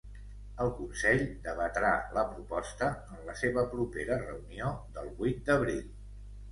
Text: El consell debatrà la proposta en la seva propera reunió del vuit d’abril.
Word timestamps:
El 0.63 0.71
consell 0.77 1.21
debatrà 1.43 1.91
la 2.17 2.25
proposta 2.33 2.91
en 3.19 3.23
la 3.31 3.39
seva 3.45 3.69
propera 3.77 4.21
reunió 4.27 4.75
del 4.99 5.15
vuit 5.23 5.47
d’abril. 5.51 5.89